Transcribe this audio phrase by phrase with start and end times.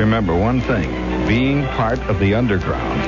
[0.00, 0.88] Remember one thing
[1.28, 3.04] being part of the underground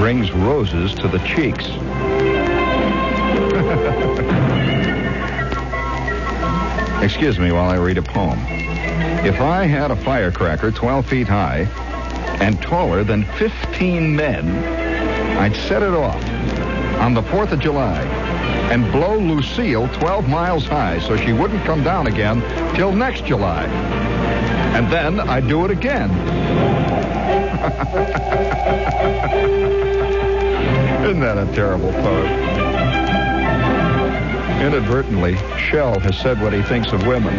[0.00, 1.64] brings roses to the cheeks.
[7.04, 8.40] Excuse me while I read a poem.
[9.24, 11.68] If I had a firecracker 12 feet high
[12.40, 14.48] and taller than 15 men,
[15.38, 16.20] I'd set it off
[17.00, 18.02] on the 4th of July
[18.72, 22.40] and blow Lucille 12 miles high so she wouldn't come down again
[22.74, 23.68] till next July.
[24.74, 26.10] And then I'd do it again.
[31.04, 32.26] Isn't that a terrible poem?
[34.62, 37.34] Inadvertently, Shell has said what he thinks of women.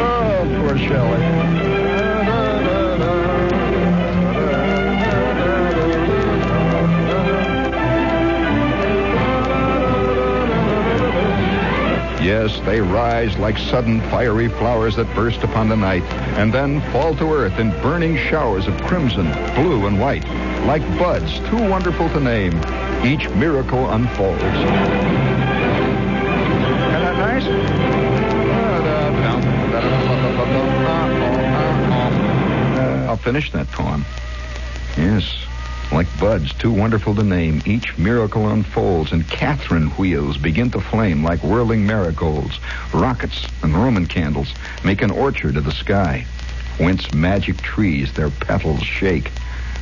[0.00, 1.67] oh, poor Shelley.
[12.28, 16.02] Yes, they rise like sudden fiery flowers that burst upon the night
[16.36, 20.26] and then fall to earth in burning showers of crimson, blue, and white.
[20.66, 22.52] Like buds, too wonderful to name,
[23.02, 24.42] each miracle unfolds.
[24.42, 24.66] Isn't
[27.00, 27.46] that nice?
[33.08, 34.04] I'll finish that poem.
[34.98, 35.47] Yes.
[35.90, 41.24] Like buds, too wonderful to name, each miracle unfolds, and Catherine wheels begin to flame
[41.24, 42.58] like whirling marigolds.
[42.92, 44.52] Rockets and Roman candles
[44.84, 46.26] make an orchard of the sky,
[46.76, 49.30] whence magic trees their petals shake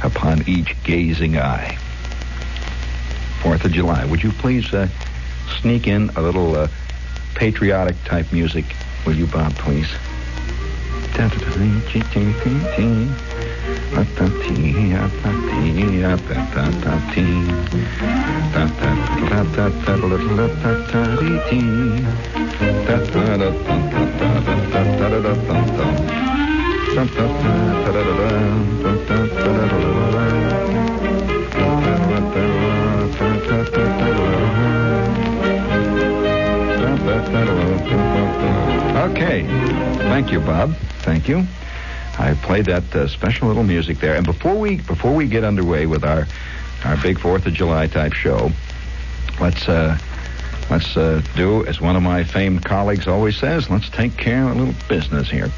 [0.02, 1.76] upon each gazing eye.
[3.42, 4.88] Fourth of July, would you please uh,
[5.60, 6.68] sneak in a little uh,
[7.34, 8.64] patriotic type music,
[9.04, 9.88] will you, Bob, please?
[39.10, 39.42] Okay.
[40.08, 40.74] Thank you, Bob.
[41.04, 41.44] Thank you.
[42.18, 44.14] I played that uh, special little music there.
[44.14, 46.26] And before we before we get underway with our
[46.84, 48.50] our big Fourth of July type show,
[49.40, 49.98] let's uh,
[50.70, 53.68] let's uh, do as one of my famed colleagues always says.
[53.68, 55.52] Let's take care of a little business here.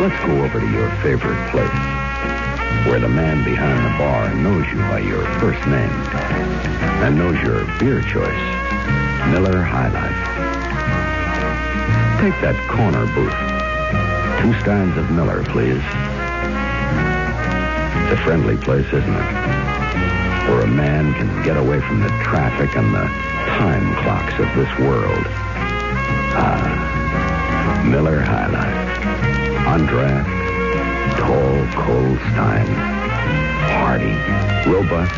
[0.00, 1.68] Let's go over to your favorite place,
[2.86, 5.90] where the man behind the bar knows you by your first name
[7.04, 8.44] and knows your beer choice,
[9.30, 10.38] Miller High Life.
[12.20, 13.36] Take that corner booth.
[14.42, 15.82] Two steins of Miller, please.
[18.04, 19.28] It's a friendly place, isn't it?
[20.48, 23.04] Where a man can get away from the traffic and the
[23.58, 25.24] time clocks of this world.
[26.40, 29.66] Ah, Miller High Life.
[29.66, 30.37] On draft,
[31.16, 32.66] tall, cold stein.
[33.78, 34.14] Hardy,
[34.68, 35.14] robust,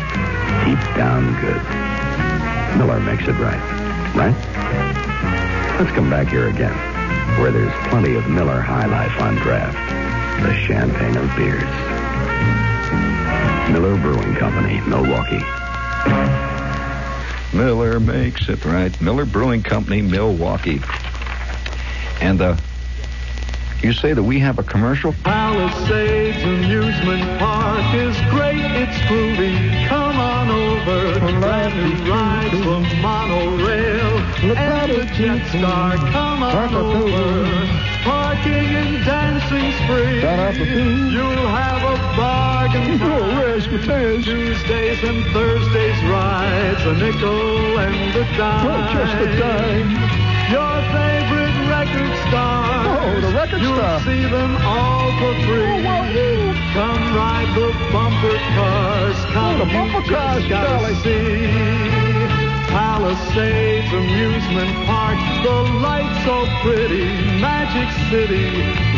[0.65, 1.61] deep down good.
[2.77, 3.59] Miller makes it right.
[4.15, 4.35] Right?
[5.79, 6.73] Let's come back here again,
[7.39, 9.77] where there's plenty of Miller High Life on draft.
[10.43, 11.63] The champagne of beers.
[13.71, 15.43] Miller Brewing Company, Milwaukee.
[17.53, 18.99] Miller makes it right.
[19.01, 20.81] Miller Brewing Company, Milwaukee.
[22.21, 22.57] And uh,
[23.83, 25.13] you say that we have a commercial?
[25.23, 29.87] Palisades Amusement Park is great, it's groovy.
[29.87, 31.19] Come on over.
[31.39, 34.17] Brand new rides from monorail
[34.57, 35.95] and the jet star.
[35.95, 37.45] Come on over.
[38.03, 40.21] Parking and dancing's free.
[41.13, 44.21] You'll have a bargain time.
[44.23, 48.93] Tuesdays and Thursdays rides a nickel and a dime.
[48.93, 49.91] just a dime.
[50.51, 51.50] Your favorite
[51.81, 52.87] record stars.
[53.01, 53.99] Oh, the record You'll star.
[54.01, 55.81] see them all for free.
[56.77, 59.17] Come ride the bumper cars.
[59.33, 62.61] Come Oh, the bumper cars, gotta see.
[62.71, 67.03] Palisades Amusement Park, the lights so pretty.
[67.41, 68.47] Magic City,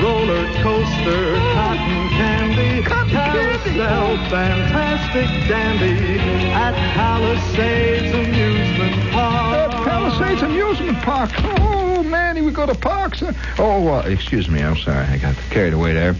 [0.03, 1.23] roller coaster,
[1.55, 6.19] cotton candy, carousel, fantastic dandy
[6.53, 9.71] at Palisades Amusement Park.
[9.73, 11.31] Uh, Palisades Amusement Park.
[11.39, 12.03] Oh,
[12.43, 13.23] we go to parks.
[13.57, 14.61] Oh, uh, excuse me.
[14.61, 15.05] I'm sorry.
[15.05, 16.15] I got carried away there.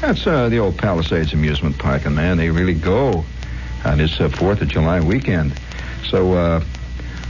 [0.00, 3.24] That's uh, the old Palisades Amusement Park, and man, they really go
[3.84, 5.58] on this uh, Fourth of July weekend.
[6.08, 6.64] So, uh,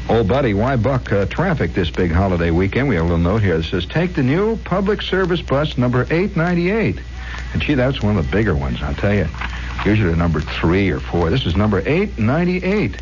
[0.08, 2.88] old buddy, why buck uh, traffic this big holiday weekend?
[2.88, 6.02] We have a little note here that says, "Take the new public service bus number
[6.10, 6.98] 898."
[7.52, 9.28] And gee, that's one of the bigger ones, I'll tell you.
[9.84, 11.30] Usually number three or four.
[11.30, 13.00] This is number 898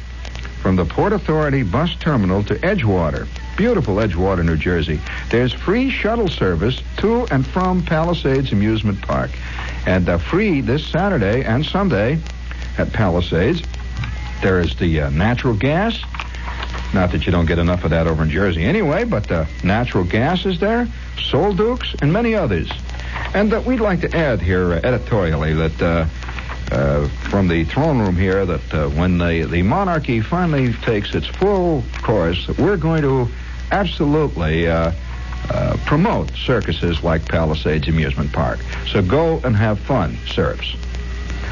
[0.60, 3.26] from the Port Authority bus terminal to Edgewater.
[3.56, 5.00] Beautiful Edgewater, New Jersey.
[5.30, 9.30] There's free shuttle service to and from Palisades Amusement Park.
[9.86, 12.18] And uh, free this Saturday and Sunday
[12.78, 13.62] at Palisades.
[14.42, 16.00] There is the uh, natural gas.
[16.92, 20.04] Not that you don't get enough of that over in Jersey anyway, but uh, natural
[20.04, 22.68] gas is there, Soul Dukes, and many others.
[23.34, 26.06] And uh, we'd like to add here uh, editorially that uh,
[26.72, 31.84] uh, from the throne room here that when the, the monarchy finally takes its full
[32.02, 33.28] course, that we're going to
[33.74, 34.92] absolutely uh,
[35.50, 38.60] uh, promote circuses like Palisades Amusement Park.
[38.86, 40.76] So go and have fun, serfs.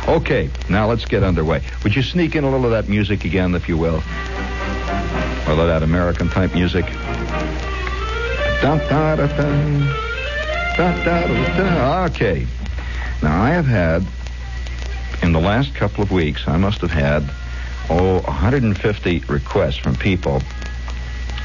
[0.06, 1.62] Okay, now let's get underway.
[1.82, 4.02] Would you sneak in a little of that music again, if you will?
[5.48, 6.84] Or that American type music?
[12.10, 12.46] Okay.
[13.20, 14.06] Now, I have had,
[15.22, 17.24] in the last couple of weeks, I must have had,
[17.90, 20.40] oh, 150 requests from people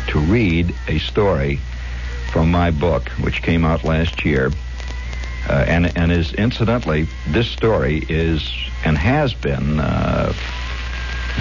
[0.08, 1.60] to read a story
[2.32, 4.52] from my book, which came out last year.
[5.50, 8.52] Uh, and, and is incidentally, this story is
[8.84, 10.34] and has been uh,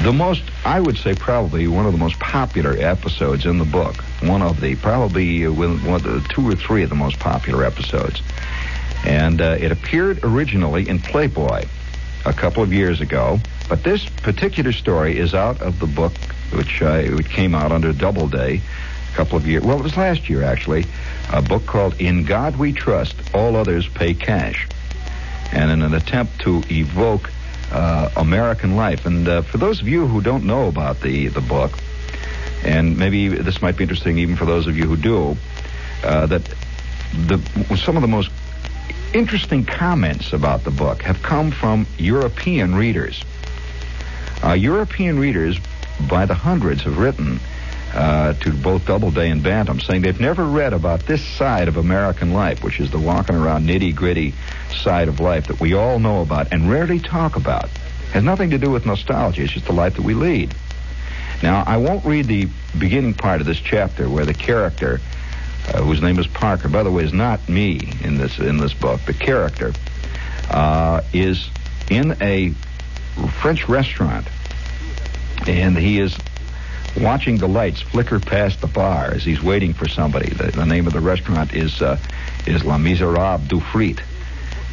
[0.02, 3.96] the most, I would say, probably one of the most popular episodes in the book.
[4.22, 7.64] One of the, probably uh, one of the two or three of the most popular
[7.64, 8.22] episodes.
[9.04, 11.64] And uh, it appeared originally in Playboy
[12.24, 13.38] a couple of years ago.
[13.68, 16.12] But this particular story is out of the book,
[16.52, 18.60] which, uh, which came out under Doubleday
[19.12, 19.64] a couple of years.
[19.64, 20.86] Well, it was last year actually.
[21.32, 24.68] A book called "In God We Trust." All others pay cash,
[25.52, 27.30] and in an attempt to evoke
[27.72, 29.06] uh, American life.
[29.06, 31.78] And uh, for those of you who don't know about the the book,
[32.64, 35.36] and maybe this might be interesting even for those of you who do,
[36.04, 36.42] uh, that
[37.26, 37.38] the
[37.76, 38.30] some of the most
[39.12, 43.22] interesting comments about the book have come from European readers.
[44.44, 45.58] Uh, European readers,
[46.08, 47.40] by the hundreds, have written
[47.94, 52.32] uh, to both Doubleday and Bantam, saying they've never read about this side of American
[52.32, 54.34] life, which is the walking around nitty gritty
[54.82, 57.64] side of life that we all know about and rarely talk about.
[57.64, 59.42] It Has nothing to do with nostalgia.
[59.42, 60.54] It's just the life that we lead.
[61.42, 65.00] Now, I won't read the beginning part of this chapter where the character,
[65.68, 68.72] uh, whose name is Parker, by the way, is not me in this in this
[68.72, 69.00] book.
[69.06, 69.72] The character
[70.50, 71.48] uh, is
[71.90, 72.50] in a
[73.40, 74.26] French restaurant,
[75.46, 76.16] and he is
[77.00, 80.30] watching the lights flicker past the bar as he's waiting for somebody.
[80.30, 81.98] The, the name of the restaurant is uh,
[82.46, 84.00] is La Miserable du Frit,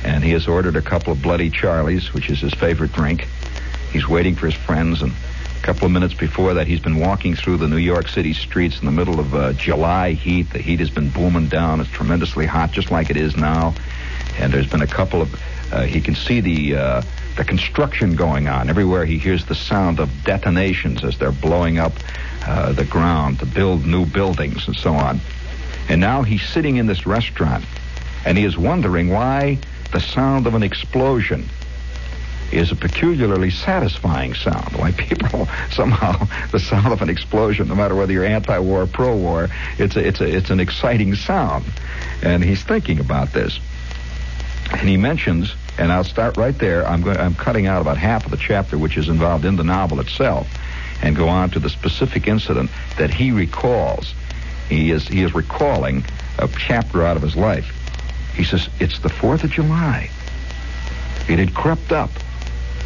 [0.04, 3.28] and he has ordered a couple of Bloody Charlies, which is his favorite drink.
[3.92, 7.36] He's waiting for his friends, and a couple of minutes before that, he's been walking
[7.36, 10.50] through the New York City streets in the middle of uh, July heat.
[10.50, 11.80] The heat has been booming down.
[11.80, 13.76] It's tremendously hot, just like it is now.
[14.40, 15.42] And there's been a couple of.
[15.72, 17.02] Uh, he can see the uh,
[17.36, 18.70] the construction going on.
[18.70, 21.94] Everywhere he hears the sound of detonations as they're blowing up
[22.46, 25.20] uh, the ground to build new buildings and so on.
[25.90, 27.66] And now he's sitting in this restaurant
[28.26, 29.58] and he is wondering why
[29.92, 31.46] the sound of an explosion
[32.52, 34.76] is a peculiarly satisfying sound.
[34.78, 39.50] Why people somehow the sound of an explosion, no matter whether you're anti-war or pro-war,
[39.78, 41.66] it's a, it's a, it's an exciting sound.
[42.22, 43.60] And he's thinking about this.
[44.72, 46.88] And he mentions and I'll start right there.
[46.88, 49.64] I'm going, I'm cutting out about half of the chapter which is involved in the
[49.64, 50.48] novel itself,
[51.02, 54.14] and go on to the specific incident that he recalls.
[54.70, 56.06] He is he is recalling
[56.40, 57.80] a chapter out of his life.
[58.36, 60.10] He says it's the Fourth of July.
[61.28, 62.12] It had crept up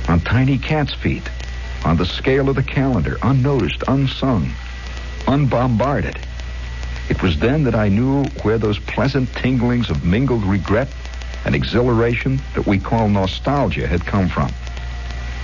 [0.07, 1.27] on tiny cat's feet,
[1.85, 4.51] on the scale of the calendar, unnoticed, unsung,
[5.27, 6.17] unbombarded.
[7.09, 10.89] It was then that I knew where those pleasant tinglings of mingled regret
[11.45, 14.51] and exhilaration that we call nostalgia had come from.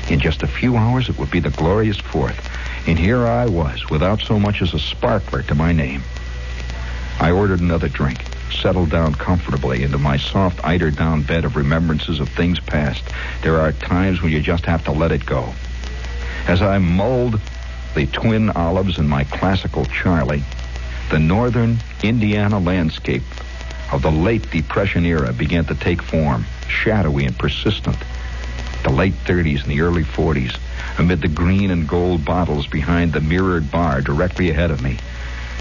[0.10, 2.50] In just a few hours, it would be the glorious Fourth,
[2.88, 6.04] and here I was, without so much as a sparkler to my name.
[7.20, 8.20] I ordered another drink,
[8.52, 13.04] settled down comfortably into my soft, eider-down bed of remembrances of things past.
[13.42, 15.54] There are times when you just have to let it go.
[16.48, 17.40] As I mulled
[17.96, 20.44] the twin olives in my classical Charlie,
[21.10, 23.24] the northern Indiana landscape
[23.94, 27.96] of the late Depression era began to take form, shadowy and persistent.
[28.82, 30.58] The late 30s and the early 40s,
[30.98, 34.98] amid the green and gold bottles behind the mirrored bar directly ahead of me.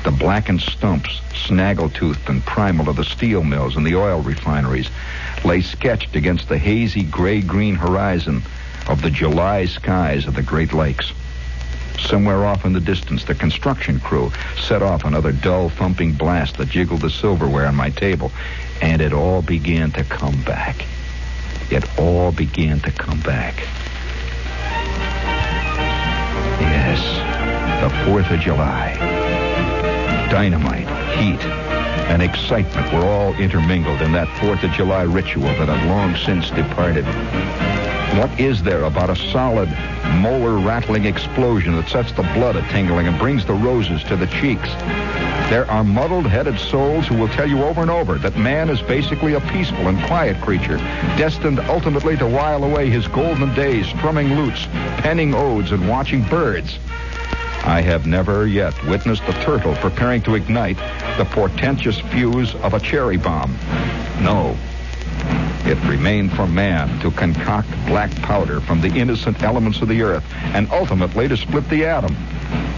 [0.04, 4.88] The blackened stumps, snaggle-toothed and primal of the steel mills and the oil refineries,
[5.44, 8.42] lay sketched against the hazy gray-green horizon
[8.88, 11.12] of the July skies of the Great Lakes.
[11.98, 16.68] Somewhere off in the distance, the construction crew set off another dull, thumping blast that
[16.68, 18.30] jiggled the silverware on my table,
[18.80, 20.84] and it all began to come back.
[21.72, 23.54] it all began to come back.
[26.60, 27.00] Yes,
[27.80, 28.94] the 4th of July.
[30.30, 31.40] Dynamite, heat,
[32.10, 36.50] and excitement were all intermingled in that 4th of July ritual that had long since
[36.50, 37.06] departed.
[38.18, 39.70] What is there about a solid,
[40.20, 44.26] molar rattling explosion that sets the blood a tingling and brings the roses to the
[44.26, 44.68] cheeks?
[45.50, 48.80] There are muddled headed souls who will tell you over and over that man is
[48.82, 50.78] basically a peaceful and quiet creature,
[51.18, 54.66] destined ultimately to while away his golden days strumming lutes,
[54.98, 56.78] penning odes, and watching birds.
[57.64, 60.78] I have never yet witnessed a turtle preparing to ignite
[61.16, 63.56] the portentous fuse of a cherry bomb.
[64.20, 64.56] No.
[65.64, 70.24] It remained for man to concoct black powder from the innocent elements of the earth
[70.54, 72.16] and ultimately to split the atom,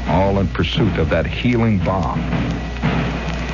[0.06, 2.20] all in pursuit of that healing bomb.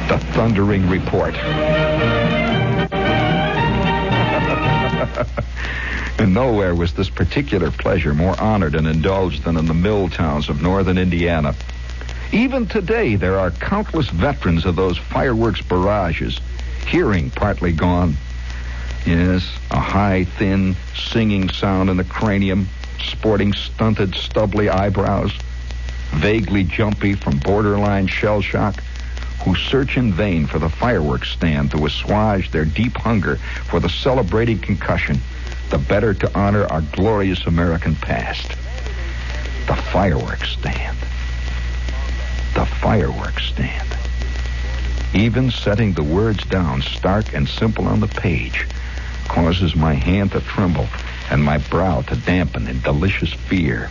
[0.08, 1.36] The thundering report.
[6.18, 10.48] and nowhere was this particular pleasure more honored and indulged than in the mill towns
[10.48, 11.54] of northern Indiana.
[12.32, 16.40] Even today, there are countless veterans of those fireworks barrages,
[16.86, 18.16] hearing partly gone.
[19.06, 22.68] Yes, a high, thin, singing sound in the cranium,
[23.02, 25.32] sporting stunted, stubbly eyebrows,
[26.12, 28.82] vaguely jumpy from borderline shell shock,
[29.42, 33.36] who search in vain for the fireworks stand to assuage their deep hunger
[33.68, 35.18] for the celebrated concussion,
[35.70, 38.50] the better to honor our glorious American past.
[39.66, 40.98] The fireworks stand.
[42.54, 43.88] The fireworks stand.
[45.14, 48.66] Even setting the words down stark and simple on the page
[49.30, 50.88] causes my hand to tremble
[51.30, 53.88] and my brow to dampen in delicious fear.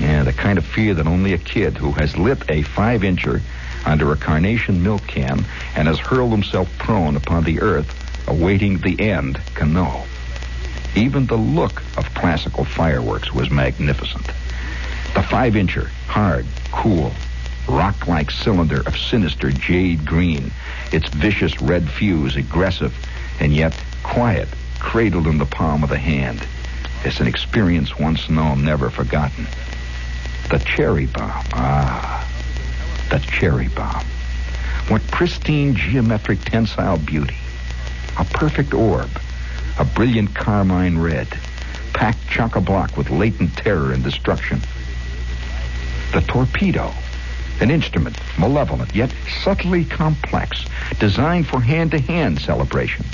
[0.00, 3.42] Yeah, the kind of fear that only a kid who has lit a five incher
[3.84, 5.44] under a carnation milk can
[5.76, 7.94] and has hurled himself prone upon the earth,
[8.28, 10.04] awaiting the end, can know.
[10.96, 14.24] Even the look of classical fireworks was magnificent.
[15.12, 17.12] The five incher, hard, cool,
[17.68, 20.50] rock like cylinder of sinister jade green,
[20.92, 22.94] its vicious red fuse aggressive
[23.38, 26.46] and yet quiet, cradled in the palm of the hand.
[27.04, 29.46] It's an experience once known, never forgotten.
[30.50, 31.44] The cherry bomb.
[31.54, 32.28] Ah,
[33.10, 34.04] the cherry bomb.
[34.88, 37.36] What pristine geometric tensile beauty.
[38.18, 39.08] A perfect orb.
[39.78, 41.28] A brilliant carmine red.
[41.94, 44.60] Packed chock-a-block with latent terror and destruction.
[46.12, 46.92] The torpedo.
[47.60, 49.12] An instrument, malevolent, yet
[49.44, 50.64] subtly complex,
[50.98, 53.04] designed for hand-to-hand celebration.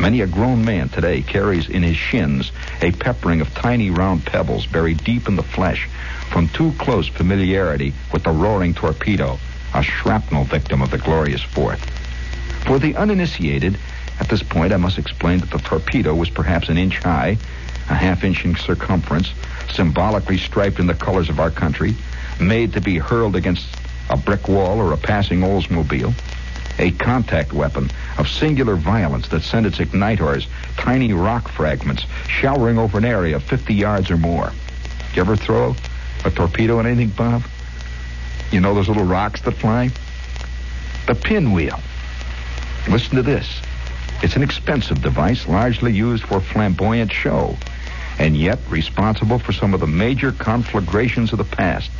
[0.00, 4.64] Many a grown man today carries in his shins a peppering of tiny round pebbles
[4.64, 5.88] buried deep in the flesh
[6.30, 9.38] from too close familiarity with the roaring torpedo,
[9.74, 11.84] a shrapnel victim of the glorious Fourth.
[12.64, 13.76] For the uninitiated,
[14.20, 17.36] at this point I must explain that the torpedo was perhaps an inch high,
[17.88, 19.32] a half inch in circumference,
[19.72, 21.96] symbolically striped in the colors of our country,
[22.38, 23.66] made to be hurled against
[24.10, 26.14] a brick wall or a passing Oldsmobile.
[26.78, 32.98] A contact weapon of singular violence that sent its ignitors, tiny rock fragments, showering over
[32.98, 34.52] an area of 50 yards or more.
[35.14, 35.74] You ever throw
[36.24, 37.42] a torpedo at anything, Bob?
[38.52, 39.90] You know those little rocks that fly?
[41.06, 41.80] The pinwheel.
[42.88, 43.60] Listen to this.
[44.22, 47.56] It's an expensive device, largely used for flamboyant show,
[48.18, 51.90] and yet responsible for some of the major conflagrations of the past.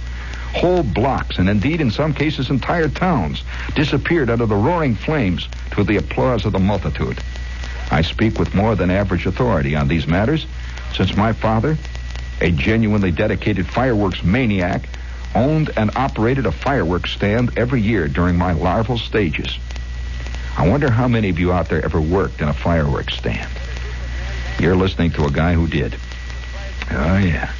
[0.55, 3.43] Whole blocks, and indeed in some cases entire towns,
[3.75, 7.19] disappeared under the roaring flames to the applause of the multitude.
[7.90, 10.47] I speak with more than average authority on these matters,
[10.95, 11.78] since my father,
[12.40, 14.88] a genuinely dedicated fireworks maniac,
[15.35, 19.59] owned and operated a fireworks stand every year during my larval stages.
[20.57, 23.50] I wonder how many of you out there ever worked in a fireworks stand.
[24.59, 25.97] You're listening to a guy who did.
[26.90, 27.52] Oh, yeah,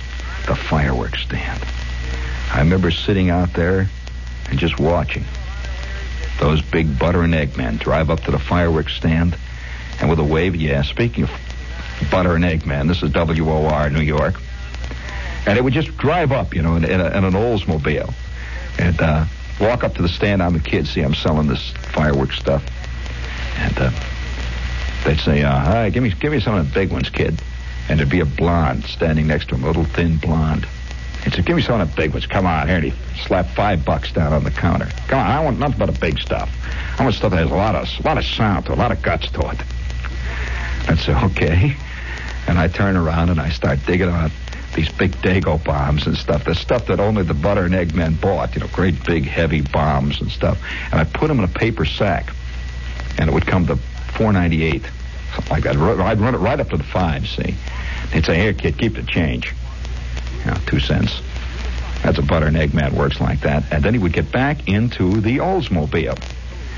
[0.47, 1.63] the fireworks stand.
[2.53, 3.89] I remember sitting out there
[4.51, 5.25] and just watching
[6.39, 9.37] those big butter and egg men drive up to the fireworks stand
[10.01, 11.31] and with a wave, yeah, speaking of
[12.11, 14.41] butter and egg men, this is WOR New York.
[15.47, 18.13] And it would just drive up, you know, in, in, a, in an Oldsmobile
[18.79, 19.25] and uh,
[19.61, 20.43] walk up to the stand.
[20.43, 22.65] I'm a kid, see, I'm selling this fireworks stuff.
[23.57, 23.91] And uh,
[25.05, 27.43] they'd say, uh, "Hi, give me give me some of the big ones, kid."
[27.89, 30.67] And there'd be a blonde standing next to him, a little thin blonde.
[31.29, 32.27] He said, "Give me some of the big ones.
[32.27, 32.93] Come on here." And he
[33.27, 34.89] slapped five bucks down on the counter.
[35.09, 36.51] Come on, I want nothing but the big stuff.
[36.99, 38.81] I want stuff that has a lot of a lot of sound to it, a
[38.81, 39.59] lot of guts to it.
[40.89, 41.77] I'd say, "Okay."
[42.47, 44.31] And I turn around and I start digging out
[44.75, 46.45] these big Dago bombs and stuff.
[46.45, 48.55] The stuff that only the butter and egg men bought.
[48.55, 50.59] You know, great big heavy bombs and stuff.
[50.91, 52.31] And I put them in a paper sack
[53.19, 53.77] and it would come to
[54.15, 54.83] 498.
[55.35, 55.77] something like that.
[55.77, 57.55] I'd run it right up to the five, see.
[58.13, 59.55] He'd say, here, kid, keep the change.
[60.45, 61.21] You know, two cents.
[62.03, 63.65] That's a butter and egg man works like that.
[63.73, 66.19] And then he would get back into the Oldsmobile.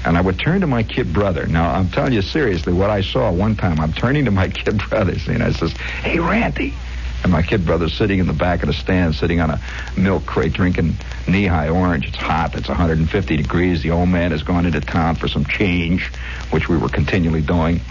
[0.05, 1.47] And I would turn to my kid brother.
[1.47, 4.79] Now, I'm telling you seriously, what I saw one time, I'm turning to my kid
[4.89, 6.75] brother, see, and I says, hey, Randy.
[7.23, 9.61] And my kid brother's sitting in the back of the stand, sitting on a
[9.95, 10.95] milk crate, drinking
[11.27, 12.09] Nehi orange.
[12.09, 12.55] It's hot.
[12.55, 13.83] It's 150 degrees.
[13.83, 16.11] The old man has gone into town for some change,
[16.51, 17.83] which we were continually doing.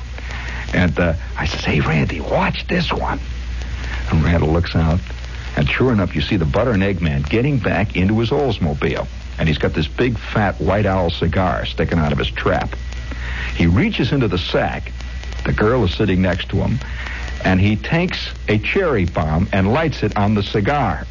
[0.73, 3.19] And uh, I says, hey, Randy, watch this one.
[4.09, 4.99] And Randall looks out,
[5.59, 9.05] and sure enough, you see the butter and egg man getting back into his Oldsmobile.
[9.37, 12.77] And he's got this big, fat, white owl cigar sticking out of his trap.
[13.57, 14.93] He reaches into the sack.
[15.43, 16.79] The girl is sitting next to him,
[17.43, 21.05] and he takes a cherry bomb and lights it on the cigar.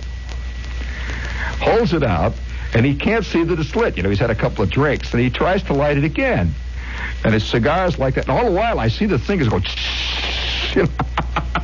[1.61, 2.33] Holds it out,
[2.73, 3.99] and he can't see that it's lit.
[3.99, 6.55] You know, he's had a couple of drinks, and he tries to light it again.
[7.23, 8.29] And his cigar is like that.
[8.29, 9.67] And all the while, I see the thing is going.
[10.75, 11.08] You know?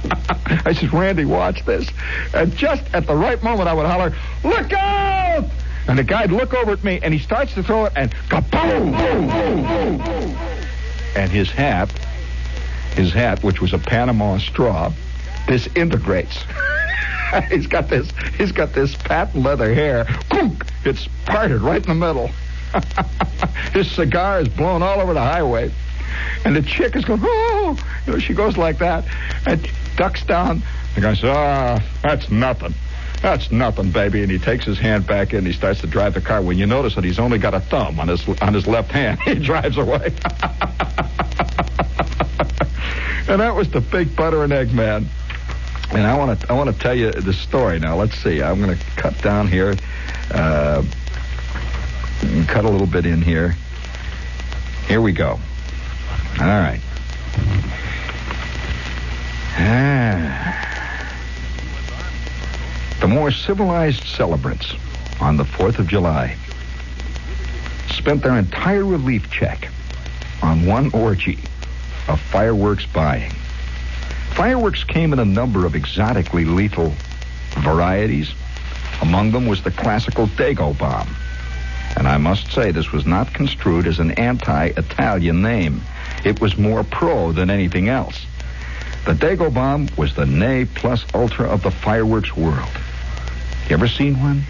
[0.66, 1.88] I says, Randy, watch this.
[2.32, 5.44] And just at the right moment, I would holler, look out!
[5.86, 8.94] And the guy'd look over at me, and he starts to throw it, and kaboom!
[11.16, 11.92] And his hat,
[12.94, 14.92] his hat, which was a Panama straw,
[15.46, 16.44] disintegrates.
[17.50, 20.06] he's got this, he's got this patent leather hair.
[20.30, 20.58] Boom!
[20.84, 22.30] It's parted right in the middle.
[23.72, 25.70] his cigar is blown all over the highway.
[26.44, 29.04] And the chick is going, oh, you know, she goes like that
[29.46, 30.62] and ducks down.
[30.94, 32.74] The guy says, ah, that's nothing.
[33.24, 34.22] That's nothing, baby.
[34.22, 35.46] And he takes his hand back in.
[35.46, 36.42] He starts to drive the car.
[36.42, 39.18] When you notice that he's only got a thumb on his on his left hand,
[39.24, 40.04] he drives away.
[43.26, 45.08] and that was the big butter and egg man.
[45.92, 47.96] And I want to I want to tell you the story now.
[47.96, 48.42] Let's see.
[48.42, 49.74] I'm going to cut down here,
[50.30, 50.82] uh,
[52.46, 53.56] cut a little bit in here.
[54.86, 55.38] Here we go.
[56.40, 56.80] All right.
[59.56, 60.64] Ah.
[63.00, 64.74] The more civilized celebrants
[65.20, 66.36] on the 4th of July
[67.90, 69.68] spent their entire relief check
[70.42, 71.38] on one orgy
[72.08, 73.32] of fireworks buying.
[74.32, 76.92] Fireworks came in a number of exotically lethal
[77.60, 78.34] varieties.
[79.00, 81.08] Among them was the classical Dago bomb.
[81.96, 85.80] And I must say this was not construed as an anti-Italian name.
[86.24, 88.24] It was more pro than anything else.
[89.04, 92.72] The Dago bomb was the ne plus ultra of the fireworks world.
[93.68, 94.44] You ever seen one?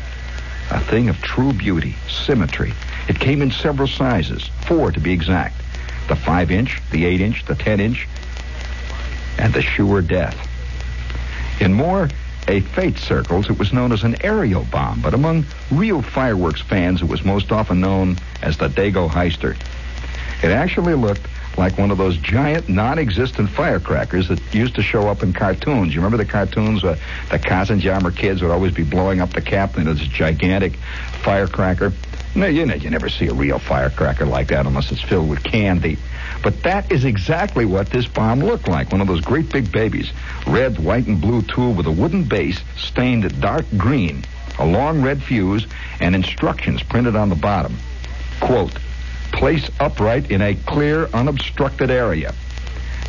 [0.71, 2.73] A thing of true beauty, symmetry.
[3.09, 5.61] It came in several sizes, four to be exact.
[6.09, 8.07] The 5 inch, the 8 inch, the 10 inch,
[9.39, 10.37] and the sure death.
[11.61, 12.09] In more
[12.47, 17.03] a fate circles, it was known as an aerial bomb, but among real fireworks fans,
[17.03, 19.57] it was most often known as the Dago Heister.
[20.43, 25.23] It actually looked like one of those giant, non-existent firecrackers that used to show up
[25.23, 25.95] in cartoons.
[25.95, 26.97] You remember the cartoons where
[27.31, 30.77] the Katzenjammer kids would always be blowing up the cap and this gigantic
[31.23, 31.93] firecracker?
[32.35, 35.45] No, you know, you never see a real firecracker like that unless it's filled with
[35.45, 35.99] candy.
[36.43, 38.91] But that is exactly what this bomb looked like.
[38.91, 40.11] One of those great big babies.
[40.47, 44.25] Red, white, and blue tool with a wooden base stained dark green.
[44.59, 45.67] A long red fuse
[46.01, 47.77] and instructions printed on the bottom.
[48.41, 48.73] Quote,
[49.35, 52.33] place upright in a clear, unobstructed area.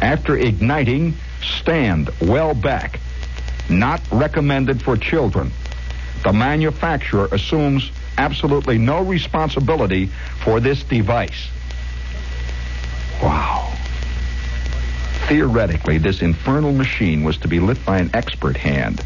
[0.01, 2.99] After igniting, stand well back.
[3.69, 5.51] Not recommended for children.
[6.23, 10.07] The manufacturer assumes absolutely no responsibility
[10.43, 11.47] for this device.
[13.21, 13.73] Wow.
[15.27, 19.03] Theoretically, this infernal machine was to be lit by an expert hand.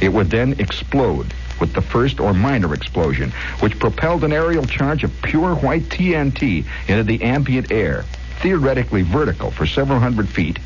[0.00, 5.04] It would then explode with the first or minor explosion, which propelled an aerial charge
[5.04, 8.04] of pure white TNT into the ambient air,
[8.40, 10.58] theoretically vertical for several hundred feet.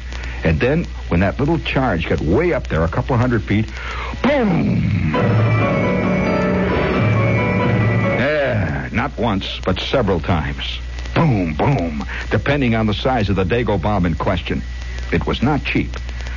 [0.42, 3.66] And then, when that little charge got way up there, a couple hundred feet,
[4.22, 5.12] boom!
[8.18, 10.79] Yeah, not once, but several times.
[11.14, 14.62] Boom, boom, depending on the size of the Dago bomb in question.
[15.12, 15.90] It was not cheap.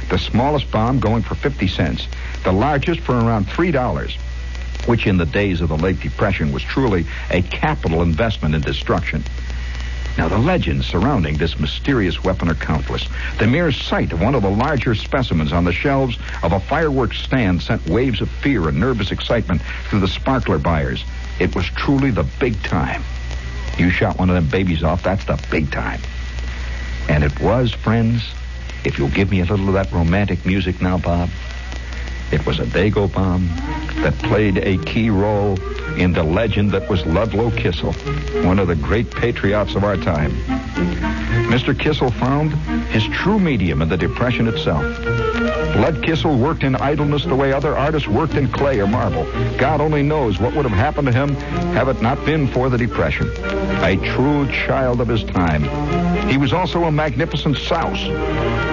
[0.09, 2.07] The smallest bomb going for 50 cents,
[2.43, 4.17] the largest for around $3
[4.85, 9.23] which in the days of the late Depression was truly a capital investment in destruction.
[10.17, 13.07] Now, the legends surrounding this mysterious weapon are countless.
[13.39, 17.19] The mere sight of one of the larger specimens on the shelves of a fireworks
[17.19, 21.03] stand sent waves of fear and nervous excitement through the sparkler buyers.
[21.39, 23.03] It was truly the big time.
[23.77, 25.99] You shot one of them babies off, that's the big time.
[27.09, 28.23] And it was, friends,
[28.85, 31.29] if you'll give me a little of that romantic music now, Bob,
[32.33, 33.45] it was a Dago bomb
[34.01, 35.55] that played a key role
[35.97, 37.93] in the legend that was Ludlow Kissel,
[38.43, 40.31] one of the great patriots of our time.
[41.49, 41.77] Mr.
[41.77, 42.53] Kissel found
[42.87, 44.83] his true medium in the Depression itself.
[45.75, 49.25] Lud Kissel worked in idleness the way other artists worked in clay or marble.
[49.57, 51.35] God only knows what would have happened to him
[51.73, 53.27] have it not been for the Depression.
[53.83, 55.63] A true child of his time.
[56.29, 58.03] He was also a magnificent souse.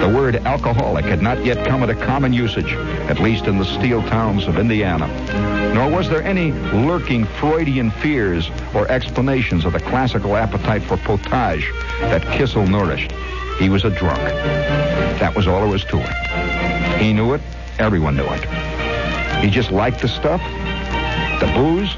[0.00, 2.72] The word alcoholic had not yet come into common usage,
[3.10, 5.08] at least in the steel towns of Indiana.
[5.74, 11.68] Nor was there any lurking Freudian fears or explanations of the classical appetite for potage
[12.02, 13.10] that Kissel nourished.
[13.58, 14.20] He was a drunk.
[15.18, 17.00] That was all there was to it.
[17.00, 17.40] He knew it.
[17.80, 18.44] Everyone knew it.
[19.42, 20.40] He just liked the stuff,
[21.40, 21.90] the booze.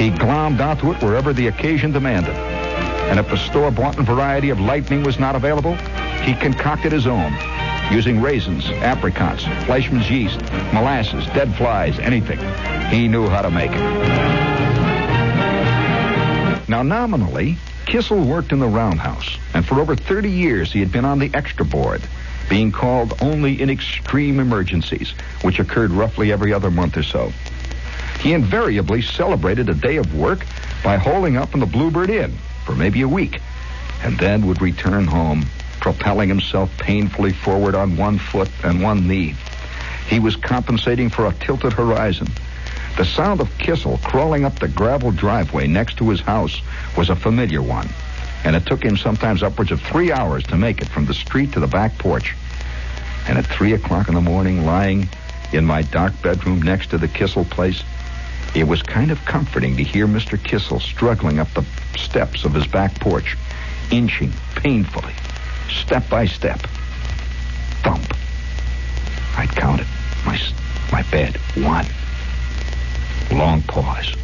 [0.00, 2.34] He glommed onto it wherever the occasion demanded.
[2.34, 5.76] And if the store-bought variety of lightning was not available,
[6.24, 7.32] he concocted his own,
[7.92, 10.40] using raisins, apricots, Fleischmann's yeast,
[10.72, 12.40] molasses, dead flies, anything.
[12.90, 14.55] He knew how to make it.
[16.68, 21.04] Now, nominally, Kissel worked in the roundhouse, and for over 30 years he had been
[21.04, 22.02] on the extra board,
[22.48, 27.32] being called only in extreme emergencies, which occurred roughly every other month or so.
[28.20, 30.44] He invariably celebrated a day of work
[30.82, 32.32] by holing up in the Bluebird Inn
[32.64, 33.40] for maybe a week,
[34.02, 35.46] and then would return home,
[35.80, 39.36] propelling himself painfully forward on one foot and one knee.
[40.08, 42.28] He was compensating for a tilted horizon.
[42.96, 46.62] The sound of Kissel crawling up the gravel driveway next to his house
[46.96, 47.90] was a familiar one,
[48.42, 51.52] and it took him sometimes upwards of three hours to make it from the street
[51.52, 52.34] to the back porch.
[53.28, 55.10] And at three o'clock in the morning, lying
[55.52, 57.82] in my dark bedroom next to the Kissel place,
[58.54, 60.42] it was kind of comforting to hear Mr.
[60.42, 61.66] Kissel struggling up the
[61.98, 63.36] steps of his back porch,
[63.90, 65.12] inching painfully,
[65.68, 66.60] step by step.
[67.82, 68.16] Thump.
[69.36, 69.86] I'd count it.
[70.24, 70.40] My,
[70.90, 71.36] my bed.
[71.56, 71.84] One.
[73.32, 74.14] Long pause.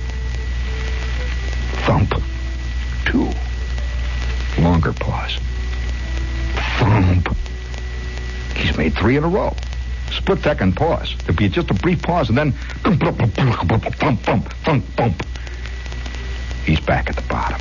[1.85, 2.15] Thump.
[3.05, 3.31] Two.
[4.59, 5.38] Longer pause.
[6.79, 7.37] Thump.
[8.55, 9.55] He's made three in a row.
[10.12, 11.15] Split second pause.
[11.25, 15.27] There'd be just a brief pause and then thump, thump, thump, thump.
[16.65, 17.61] He's back at the bottom.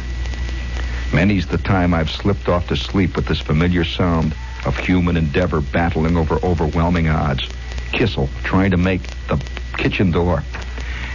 [1.13, 5.61] Many's the time I've slipped off to sleep with this familiar sound of human endeavor
[5.61, 7.47] battling over overwhelming odds.
[7.91, 9.43] Kissel trying to make the
[9.77, 10.43] kitchen door.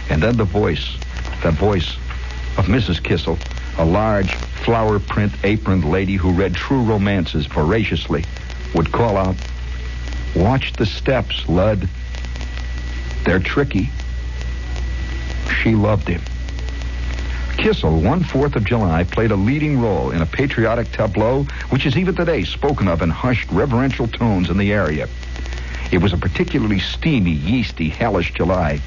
[0.09, 0.97] And then the voice,
[1.43, 1.95] the voice
[2.57, 3.03] of Mrs.
[3.03, 3.37] Kissel,
[3.77, 8.23] a large flower print aproned lady who read true romances voraciously,
[8.73, 9.35] would call out,
[10.35, 11.89] Watch the steps, Lud.
[13.25, 13.89] They're tricky.
[15.61, 16.21] She loved him.
[17.57, 21.97] Kissel, one Fourth of July, played a leading role in a patriotic tableau which is
[21.97, 25.07] even today spoken of in hushed, reverential tones in the area.
[25.91, 28.79] It was a particularly steamy, yeasty, hellish July.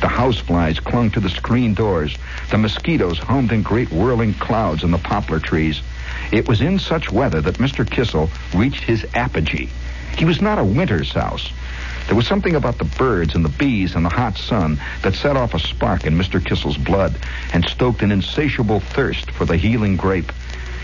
[0.00, 2.16] The houseflies clung to the screen doors.
[2.50, 5.82] The mosquitoes hummed in great whirling clouds in the poplar trees.
[6.32, 7.88] It was in such weather that Mr.
[7.88, 9.68] Kissel reached his apogee.
[10.16, 11.50] He was not a winter souse.
[12.06, 15.36] There was something about the birds and the bees and the hot sun that set
[15.36, 16.44] off a spark in Mr.
[16.44, 17.14] Kissel's blood
[17.52, 20.32] and stoked an insatiable thirst for the healing grape.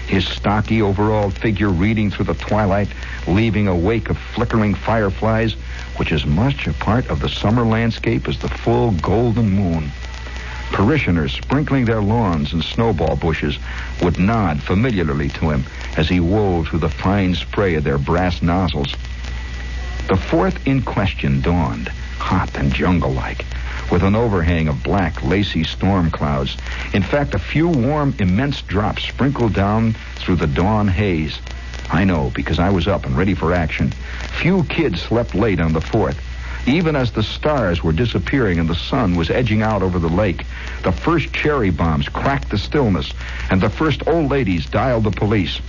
[0.07, 2.89] His stocky, overalled figure reading through the twilight,
[3.27, 5.57] leaving a wake of flickering fireflies,
[5.97, 9.91] which is much a part of the summer landscape as the full golden moon.
[10.73, 13.59] Parishioners sprinkling their lawns and snowball bushes
[14.03, 15.65] would nod familiarly to him
[15.97, 18.93] as he wove through the fine spray of their brass nozzles.
[20.09, 23.45] The fourth in question dawned, hot and jungle-like,
[23.91, 26.57] with an overhang of black, lacy storm clouds.
[26.93, 31.39] In fact, a few warm, immense drops sprinkled down through the dawn haze.
[31.91, 33.93] I know, because I was up and ready for action.
[34.41, 36.21] Few kids slept late on the fourth.
[36.67, 40.45] Even as the stars were disappearing and the sun was edging out over the lake,
[40.83, 43.13] the first cherry bombs cracked the stillness,
[43.51, 45.61] and the first old ladies dialed the police.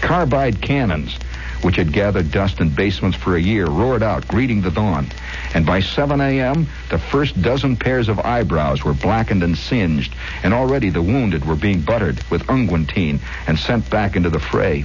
[0.00, 1.18] Carbide cannons
[1.62, 5.08] which had gathered dust in basements for a year, roared out, greeting the dawn.
[5.54, 10.54] And by 7 a.m., the first dozen pairs of eyebrows were blackened and singed, and
[10.54, 14.84] already the wounded were being buttered with unguentine and sent back into the fray.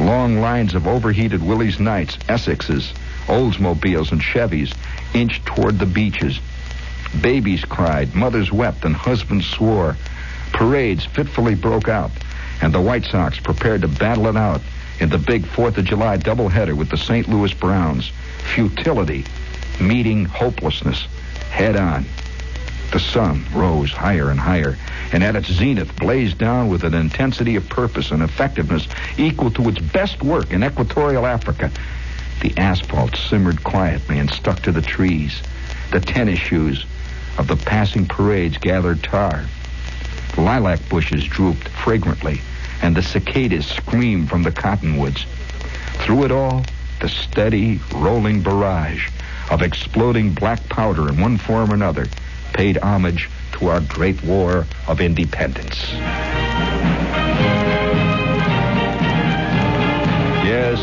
[0.00, 2.94] Long lines of overheated Willys Knights, Essexes,
[3.26, 4.72] Oldsmobiles, and Chevys
[5.12, 6.40] inched toward the beaches.
[7.20, 9.96] Babies cried, mothers wept, and husbands swore.
[10.52, 12.10] Parades fitfully broke out,
[12.62, 14.62] and the White Sox prepared to battle it out
[15.00, 17.28] in the big Fourth of July doubleheader with the St.
[17.28, 18.10] Louis Browns.
[18.54, 19.24] Futility
[19.80, 21.06] meeting hopelessness
[21.50, 22.06] head on.
[22.92, 24.76] The sun rose higher and higher,
[25.12, 28.86] and at its zenith blazed down with an intensity of purpose and effectiveness
[29.18, 31.70] equal to its best work in equatorial Africa.
[32.40, 35.42] The asphalt simmered quietly and stuck to the trees.
[35.90, 36.86] The tennis shoes
[37.38, 39.44] of the passing parade's gathered tar.
[40.34, 42.40] The Lilac bushes drooped fragrantly,
[42.82, 45.26] and the cicadas screamed from the cottonwoods.
[46.04, 46.64] Through it all,
[47.00, 49.08] the steady, rolling barrage
[49.50, 52.06] of exploding black powder in one form or another
[52.52, 55.92] paid homage to our great war of independence.
[60.44, 60.78] Yes,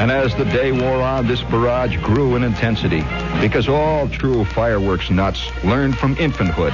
[0.00, 3.02] and as the day wore on, this barrage grew in intensity
[3.40, 6.72] because all true fireworks nuts learned from infanthood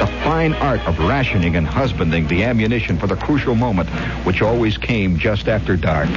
[0.00, 3.88] the fine art of rationing and husbanding the ammunition for the crucial moment
[4.26, 6.08] which always came just after dark.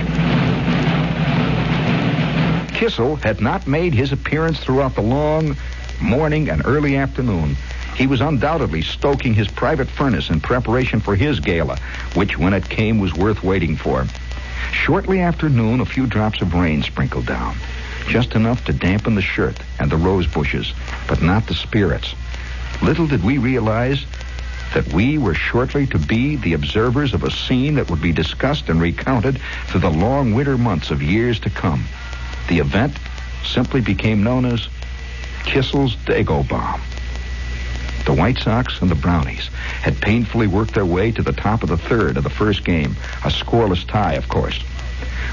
[2.74, 5.56] Kissel had not made his appearance throughout the long
[6.02, 7.56] morning and early afternoon.
[7.96, 11.78] He was undoubtedly stoking his private furnace in preparation for his gala,
[12.14, 14.06] which, when it came, was worth waiting for.
[14.72, 17.56] Shortly after noon, a few drops of rain sprinkled down,
[18.08, 20.74] just enough to dampen the shirt and the rose bushes,
[21.08, 22.14] but not the spirits.
[22.82, 24.06] Little did we realize
[24.74, 28.70] that we were shortly to be the observers of a scene that would be discussed
[28.70, 31.84] and recounted through the long winter months of years to come.
[32.48, 32.98] The event
[33.44, 34.68] simply became known as
[35.50, 36.80] Kissel's Dago Bomb.
[38.06, 39.48] The White Sox and the Brownies
[39.82, 42.96] had painfully worked their way to the top of the third of the first game,
[43.26, 44.62] a scoreless tie, of course,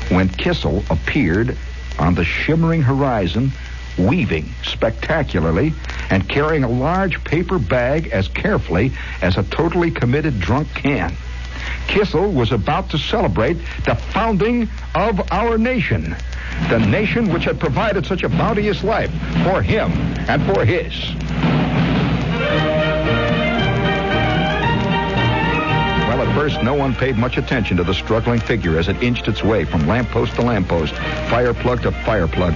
[0.08, 1.54] when Kissel appeared
[1.98, 3.52] on the shimmering horizon,
[3.98, 5.74] weaving spectacularly
[6.08, 11.14] and carrying a large paper bag as carefully as a totally committed drunk can.
[11.88, 16.16] Kissel was about to celebrate the founding of our nation,
[16.68, 19.10] the nation which had provided such a bounteous life
[19.44, 19.90] for him
[20.28, 21.14] and for his.
[26.08, 29.28] Well, at first, no one paid much attention to the struggling figure as it inched
[29.28, 30.94] its way from lamppost to lamppost,
[31.28, 32.54] fire plug to fire plug.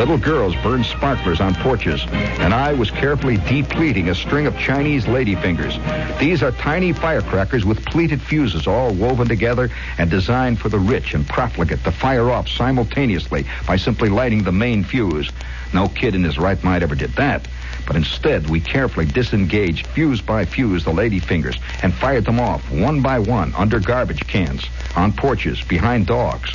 [0.00, 5.04] Little girls burned sparklers on porches, and I was carefully depleting a string of Chinese
[5.04, 5.76] ladyfingers.
[6.18, 11.12] These are tiny firecrackers with pleated fuses all woven together and designed for the rich
[11.12, 15.30] and profligate to fire off simultaneously by simply lighting the main fuse.
[15.74, 17.46] No kid in his right mind ever did that.
[17.86, 23.02] But instead, we carefully disengaged fuse by fuse the ladyfingers and fired them off one
[23.02, 24.64] by one under garbage cans,
[24.96, 26.54] on porches, behind dogs.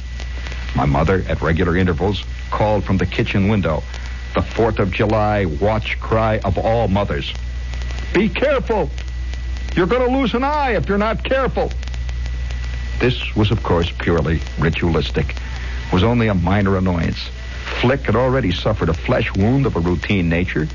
[0.75, 2.23] My mother, at regular intervals,
[2.55, 3.83] called from the kitchen window.
[4.33, 7.33] The 4th of July watch cry of all mothers.
[8.13, 8.89] Be careful!
[9.75, 11.69] You're going to lose an eye if you're not careful.
[12.99, 15.35] This was, of course, purely ritualistic.
[15.91, 17.29] Was only a minor annoyance.
[17.81, 20.65] Flick had already suffered a flesh wound of a routine nature.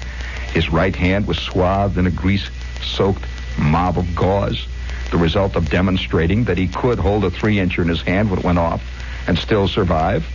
[0.53, 3.25] His right hand was swathed in a grease-soaked
[3.59, 4.67] mob of gauze,
[5.11, 8.45] the result of demonstrating that he could hold a three-incher in his hand when it
[8.45, 8.83] went off
[9.27, 10.27] and still survive.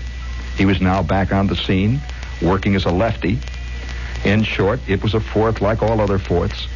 [0.58, 2.02] He was now back on the scene,
[2.42, 3.40] working as a lefty.
[4.24, 6.68] In short, it was a fourth like all other fourths,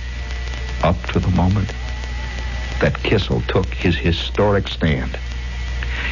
[0.83, 1.73] up to the moment
[2.79, 5.17] that Kissel took his historic stand.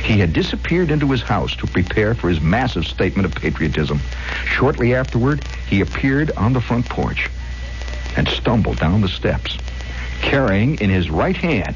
[0.03, 3.99] He had disappeared into his house to prepare for his massive statement of patriotism.
[4.45, 7.29] Shortly afterward, he appeared on the front porch
[8.15, 9.57] and stumbled down the steps,
[10.21, 11.75] carrying in his right hand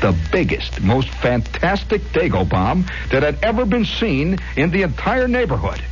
[0.00, 5.82] the biggest, most fantastic Dago bomb that had ever been seen in the entire neighborhood.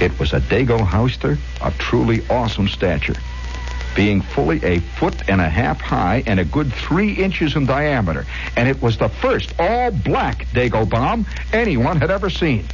[0.00, 3.16] It was a Dago Howster of truly awesome stature,
[3.96, 8.26] being fully a foot and a half high and a good three inches in diameter,
[8.56, 12.64] and it was the first all-black Dago bomb anyone had ever seen.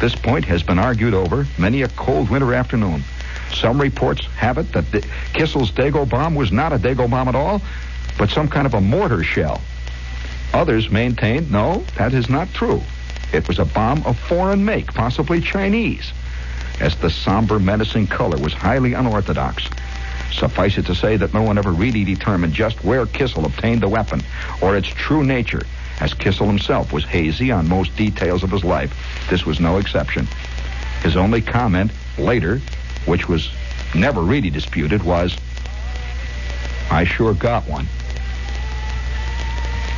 [0.00, 3.04] This point has been argued over many a cold winter afternoon.
[3.52, 4.90] Some reports have it that
[5.34, 7.60] Kissel's Dago bomb was not a Dago bomb at all,
[8.18, 9.60] but some kind of a mortar shell.
[10.52, 12.82] Others maintained, no, that is not true.
[13.32, 16.12] It was a bomb of foreign make, possibly Chinese,
[16.80, 19.68] as the somber, menacing color was highly unorthodox.
[20.30, 23.88] Suffice it to say that no one ever really determined just where Kissel obtained the
[23.88, 24.22] weapon
[24.60, 25.62] or its true nature,
[26.00, 28.92] as Kissel himself was hazy on most details of his life.
[29.30, 30.26] This was no exception.
[31.02, 32.60] His only comment later,
[33.06, 33.50] which was
[33.94, 35.36] never really disputed, was,
[36.90, 37.86] I sure got one.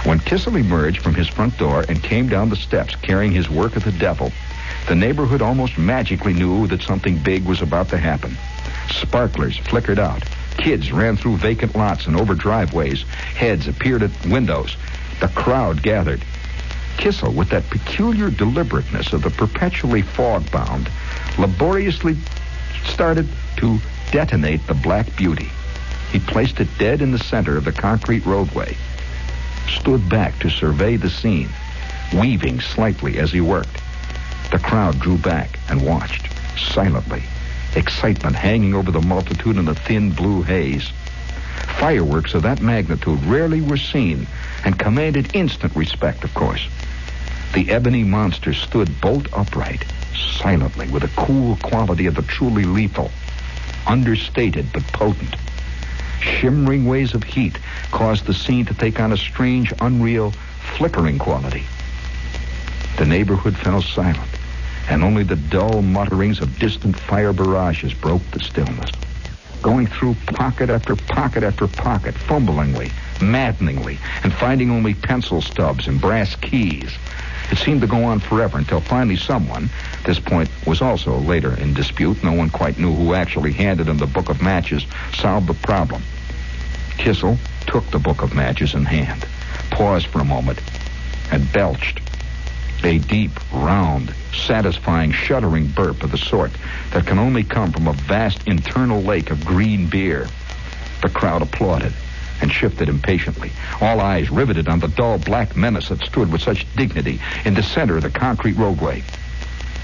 [0.04, 3.74] When Kissel emerged from his front door and came down the steps carrying his work
[3.74, 4.32] of the devil,
[4.86, 8.36] the neighborhood almost magically knew that something big was about to happen.
[8.90, 10.22] Sparklers flickered out.
[10.58, 13.04] Kids ran through vacant lots and over driveways.
[13.34, 14.76] Heads appeared at windows.
[15.20, 16.22] The crowd gathered.
[16.98, 20.90] Kissel, with that peculiar deliberateness of the perpetually fog-bound,
[21.38, 22.18] laboriously
[22.84, 23.78] started to
[24.12, 25.48] detonate the Black Beauty.
[26.12, 28.76] He placed it dead in the center of the concrete roadway
[29.68, 31.48] stood back to survey the scene,
[32.12, 33.80] weaving slightly as he worked.
[34.50, 37.22] The crowd drew back and watched, silently,
[37.74, 40.90] excitement hanging over the multitude in the thin blue haze.
[41.78, 44.26] Fireworks of that magnitude rarely were seen
[44.64, 46.68] and commanded instant respect, of course.
[47.54, 53.10] The ebony monster stood bolt upright, silently, with a cool quality of the truly lethal,
[53.86, 55.36] understated but potent.
[56.20, 57.58] Shimmering waves of heat
[57.90, 60.32] caused the scene to take on a strange, unreal,
[60.76, 61.64] flickering quality.
[62.96, 64.30] The neighborhood fell silent,
[64.88, 68.90] and only the dull mutterings of distant fire barrages broke the stillness.
[69.62, 76.00] Going through pocket after pocket after pocket, fumblingly, maddeningly, and finding only pencil stubs and
[76.00, 76.92] brass keys.
[77.50, 79.70] It seemed to go on forever until finally someone,
[80.04, 83.98] this point was also later in dispute, no one quite knew who actually handed him
[83.98, 86.02] the book of matches, solved the problem.
[86.96, 89.26] Kissel took the book of matches in hand,
[89.70, 90.60] paused for a moment,
[91.30, 92.00] and belched.
[92.82, 96.50] A deep, round, satisfying, shuddering burp of the sort
[96.90, 100.26] that can only come from a vast internal lake of green beer.
[101.02, 101.94] The crowd applauded
[102.44, 106.66] and shifted impatiently, all eyes riveted on the dull black menace that stood with such
[106.76, 109.00] dignity in the center of the concrete roadway.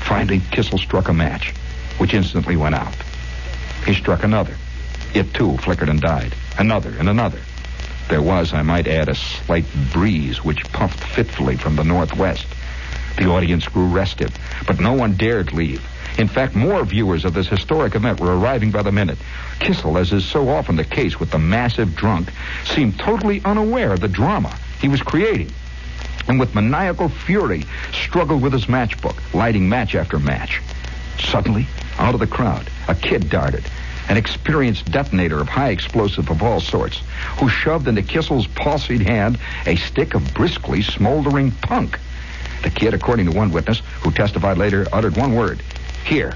[0.00, 1.54] Finally, Kissel struck a match,
[1.96, 2.94] which instantly went out.
[3.86, 4.54] He struck another.
[5.14, 6.34] It, too, flickered and died.
[6.58, 7.40] Another and another.
[8.10, 12.46] There was, I might add, a slight breeze which puffed fitfully from the northwest.
[13.16, 15.82] The audience grew restive, but no one dared leave.
[16.18, 19.18] In fact, more viewers of this historic event were arriving by the minute.
[19.58, 22.30] Kissel, as is so often the case with the massive drunk,
[22.64, 25.50] seemed totally unaware of the drama he was creating.
[26.28, 30.60] And with maniacal fury, struggled with his matchbook, lighting match after match.
[31.18, 31.66] Suddenly,
[31.98, 33.64] out of the crowd, a kid darted,
[34.08, 37.00] an experienced detonator of high explosive of all sorts,
[37.38, 41.98] who shoved into Kissel's palsied hand a stick of briskly smoldering punk.
[42.62, 45.62] The kid, according to one witness, who testified later, uttered one word,
[46.04, 46.34] here,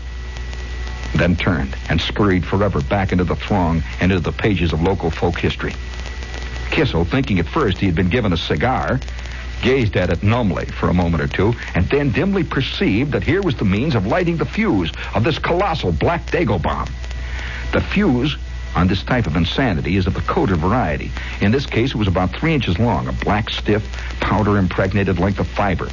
[1.14, 5.10] then turned and scurried forever back into the throng and into the pages of local
[5.10, 5.74] folk history.
[6.70, 8.98] Kissel, thinking at first he had been given a cigar,
[9.62, 13.42] gazed at it numbly for a moment or two, and then dimly perceived that here
[13.42, 16.88] was the means of lighting the fuse of this colossal black Dago bomb.
[17.72, 18.36] The fuse
[18.74, 21.12] on this type of insanity is of the coated variety.
[21.40, 23.84] In this case, it was about three inches long, a black, stiff,
[24.20, 25.88] powder impregnated length of fiber.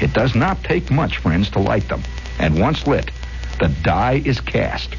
[0.00, 2.02] It does not take much, friends, to light them.
[2.38, 3.10] And once lit,
[3.58, 4.94] the die is cast.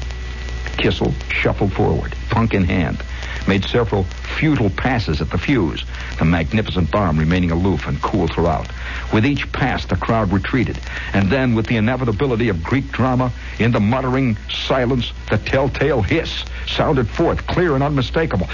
[0.76, 3.02] Kissel shuffled forward, punk in hand,
[3.46, 4.04] made several
[4.38, 5.84] futile passes at the fuse,
[6.18, 8.68] the magnificent bomb remaining aloof and cool throughout.
[9.12, 10.78] With each pass, the crowd retreated,
[11.12, 16.44] and then, with the inevitability of Greek drama, in the muttering silence, the telltale hiss
[16.66, 18.48] sounded forth, clear and unmistakable.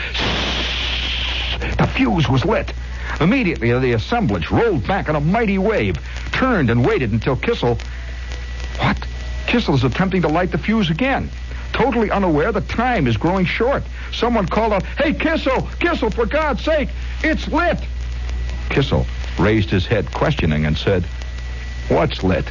[1.78, 2.72] The fuse was lit.
[3.20, 5.96] Immediately, the assemblage rolled back in a mighty wave,
[6.32, 7.78] turned and waited until Kissel.
[8.80, 9.06] What?
[9.46, 11.30] Kissel is attempting to light the fuse again.
[11.72, 13.82] Totally unaware the time is growing short.
[14.12, 15.68] Someone called out, Hey, Kissel!
[15.78, 16.88] Kissel, for God's sake!
[17.22, 17.78] It's lit!
[18.68, 19.06] Kissel
[19.38, 21.04] raised his head questioning and said,
[21.88, 22.44] What's lit?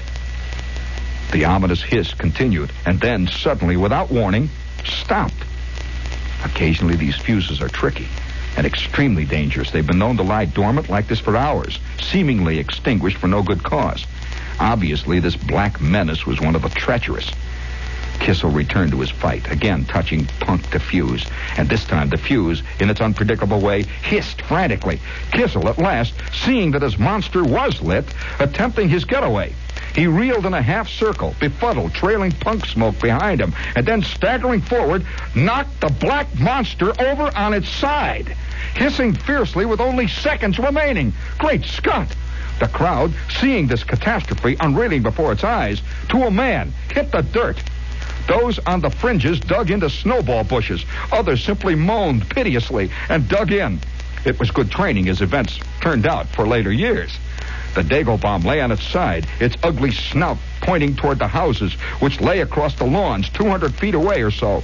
[1.31, 4.49] The ominous hiss continued, and then, suddenly, without warning,
[4.83, 5.45] stopped.
[6.43, 8.07] Occasionally, these fuses are tricky
[8.57, 9.71] and extremely dangerous.
[9.71, 13.63] They've been known to lie dormant like this for hours, seemingly extinguished for no good
[13.63, 14.05] cause.
[14.59, 17.31] Obviously, this black menace was one of the treacherous.
[18.19, 21.25] Kissel returned to his fight, again touching Punk to fuse.
[21.57, 24.99] And this time the fuse, in its unpredictable way, hissed frantically.
[25.31, 28.05] Kissel, at last, seeing that his monster was lit,
[28.39, 29.53] attempting his getaway.
[29.95, 34.61] He reeled in a half circle, befuddled, trailing punk smoke behind him, and then staggering
[34.61, 38.35] forward, knocked the black monster over on its side,
[38.75, 41.13] hissing fiercely with only seconds remaining.
[41.37, 42.13] Great Scott!
[42.59, 47.61] The crowd, seeing this catastrophe unreeling before its eyes, to a man, hit the dirt.
[48.27, 50.85] Those on the fringes dug into snowball bushes.
[51.11, 53.79] Others simply moaned piteously and dug in.
[54.25, 57.17] It was good training as events turned out for later years.
[57.75, 62.19] The Dago bomb lay on its side, its ugly snout pointing toward the houses, which
[62.19, 64.61] lay across the lawns 200 feet away or so.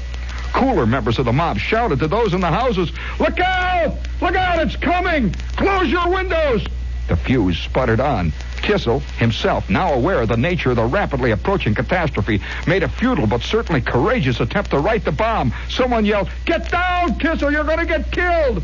[0.54, 3.98] Cooler members of the mob shouted to those in the houses, Look out!
[4.22, 4.60] Look out!
[4.60, 5.34] It's coming!
[5.56, 6.66] Close your windows!
[7.08, 8.34] The fuse sputtered on.
[8.62, 13.28] Kissel, himself now aware of the nature of the rapidly approaching catastrophe, made a futile
[13.28, 15.54] but certainly courageous attempt to right the bomb.
[15.70, 17.52] Someone yelled, Get down, Kissel!
[17.52, 18.64] You're going to get killed!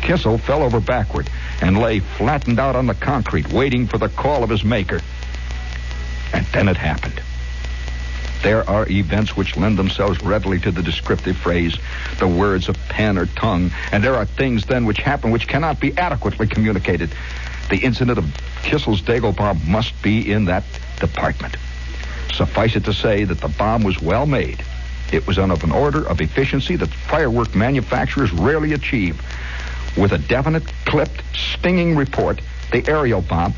[0.00, 1.28] Kissel fell over backward
[1.60, 5.00] and lay flattened out on the concrete, waiting for the call of his maker.
[6.32, 7.20] And then it happened.
[8.42, 11.76] There are events which lend themselves readily to the descriptive phrase,
[12.18, 15.78] the words of pen or tongue, and there are things then which happen which cannot
[15.78, 17.10] be adequately communicated.
[17.70, 18.24] The incident of
[18.64, 20.64] Kissel's Dago bomb must be in that
[20.98, 21.56] department.
[22.32, 24.62] Suffice it to say that the bomb was well made,
[25.12, 29.20] It was of an order of efficiency that firework manufacturers rarely achieve.
[29.96, 32.40] With a definite, clipped, stinging report,
[32.70, 33.54] the aerial bomb,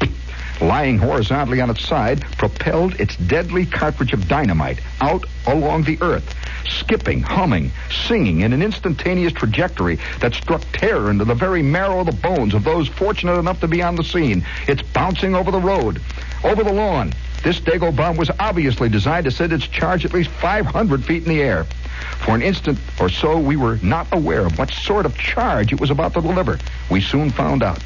[0.61, 6.35] lying horizontally on its side, propelled its deadly cartridge of dynamite out along the earth,
[6.69, 7.71] skipping, humming,
[8.07, 12.55] singing in an instantaneous trajectory that struck terror into the very marrow of the bones
[12.55, 14.45] of those fortunate enough to be on the scene.
[14.69, 16.01] It's bouncing over the road,
[16.45, 17.13] over the lawn.
[17.43, 21.29] This Dago bomb was obviously designed to send its charge at least 500 feet in
[21.29, 21.65] the air.
[22.21, 25.81] For an instant or so, we were not aware of what sort of charge it
[25.81, 26.59] was about to deliver.
[26.91, 27.83] We soon found out.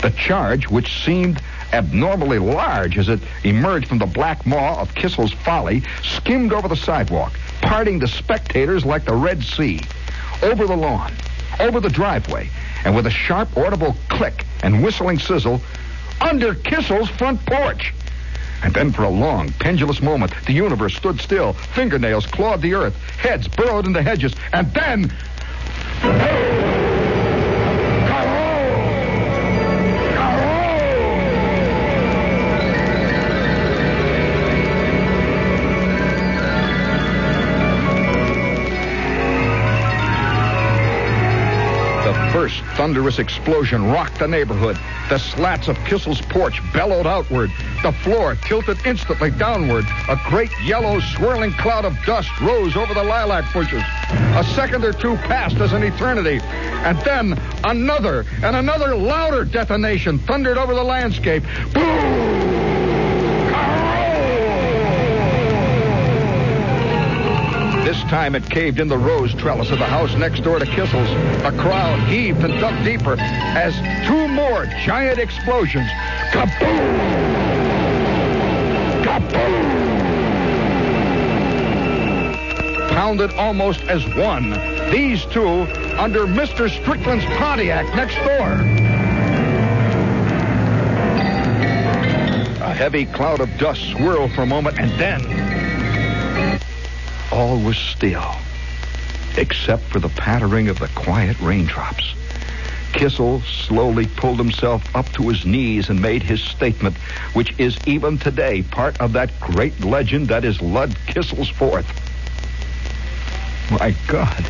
[0.00, 1.42] The charge, which seemed
[1.72, 6.76] abnormally large as it emerged from the black maw of Kissel's folly, skimmed over the
[6.76, 9.80] sidewalk, parting the spectators like the Red Sea,
[10.42, 11.12] over the lawn,
[11.60, 12.48] over the driveway,
[12.84, 15.60] and with a sharp, audible click and whistling sizzle,
[16.20, 17.94] under Kissel's front porch.
[18.62, 21.52] And then for a long, pendulous moment, the universe stood still.
[21.52, 22.96] Fingernails clawed the earth.
[23.18, 24.34] Heads burrowed in the hedges.
[24.52, 26.57] And then...
[42.48, 44.78] first thunderous explosion rocked the neighborhood.
[45.10, 47.50] The slats of Kissel's porch bellowed outward.
[47.82, 49.84] The floor tilted instantly downward.
[50.08, 53.82] A great yellow swirling cloud of dust rose over the lilac bushes.
[54.10, 56.40] A second or two passed as an eternity.
[56.42, 61.42] And then another and another louder detonation thundered over the landscape.
[61.74, 62.37] Boom!
[68.08, 71.10] Time it caved in the rose trellis of the house next door to Kissel's.
[71.44, 73.74] A crowd heaved and dug deeper as
[74.06, 75.86] two more giant explosions.
[76.32, 77.44] Kaboom!
[79.04, 79.88] Kaboom!
[82.88, 84.52] Pounded almost as one.
[84.90, 85.66] These two
[85.98, 86.70] under Mr.
[86.70, 88.52] Strickland's Pontiac next door.
[92.64, 95.57] A heavy cloud of dust swirled for a moment and then
[97.38, 98.34] all was still,
[99.36, 102.14] except for the pattering of the quiet raindrops.
[102.92, 106.96] Kissel slowly pulled himself up to his knees and made his statement,
[107.34, 111.86] which is even today part of that great legend that is Lud Kissel's Fourth.
[113.70, 114.44] My God,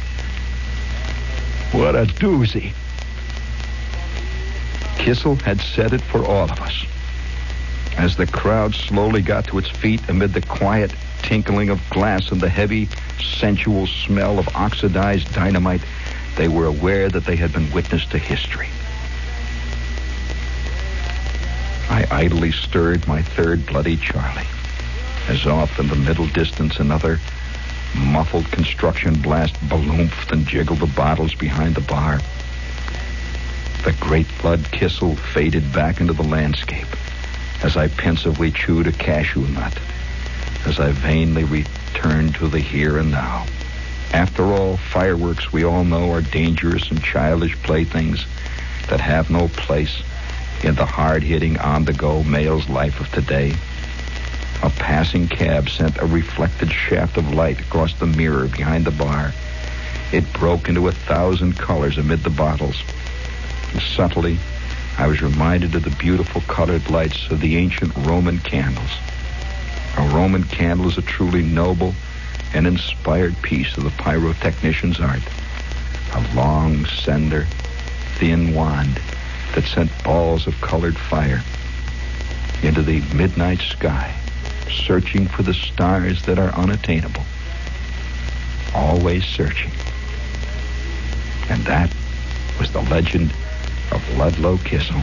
[1.73, 2.73] what a doozy.
[4.97, 6.87] Kissel had said it for all of us.
[7.99, 10.91] As the crowd slowly got to its feet amid the quiet
[11.23, 12.89] tinkling of glass and the heavy,
[13.21, 15.83] sensual smell of oxidized dynamite,
[16.37, 18.69] they were aware that they had been witness to history.
[21.91, 24.47] I idly stirred my third Bloody Charlie,
[25.29, 27.19] as off in the middle distance another
[27.95, 32.21] muffled construction blast baloomphed and jiggled the bottles behind the bar.
[33.85, 36.87] The great Lud Kissel faded back into the landscape
[37.63, 39.79] as I pensively chewed a cashew nut
[40.67, 43.47] as I vainly returned to the here and now.
[44.13, 48.25] After all, fireworks, we all know, are dangerous and childish playthings
[48.89, 50.03] that have no place
[50.65, 53.55] in the hard-hitting, on-the-go male's life of today.
[54.63, 59.33] A passing cab sent a reflected shaft of light across the mirror behind the bar.
[60.11, 62.83] It broke into a thousand colors amid the bottles.
[63.73, 64.39] And subtly,
[64.97, 68.91] I was reminded of the beautiful colored lights of the ancient Roman candles.
[69.97, 71.95] A Roman candle is a truly noble
[72.55, 75.23] and inspired piece of the pyrotechnician's art.
[76.15, 77.47] A long, slender,
[78.19, 79.01] thin wand
[79.55, 81.43] that sent balls of colored fire
[82.63, 84.15] into the midnight sky,
[84.71, 87.23] searching for the stars that are unattainable.
[88.75, 89.71] Always searching.
[91.49, 91.91] And that
[92.59, 93.33] was the legend
[93.93, 95.03] of Ludlow Kissel.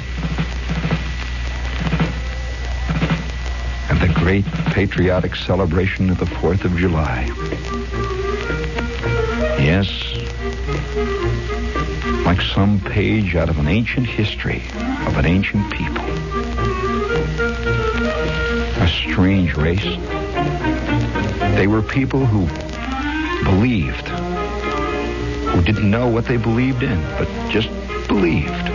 [3.90, 7.26] And the great patriotic celebration of the 4th of July.
[9.60, 9.88] Yes,
[12.26, 14.64] like some page out of an ancient history
[15.06, 16.04] of an ancient people.
[18.82, 19.84] A strange race.
[21.56, 22.48] They were people who
[23.44, 27.70] believed, who didn't know what they believed in, but just
[28.08, 28.68] believed,